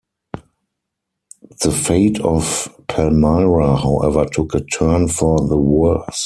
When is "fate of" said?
1.71-2.75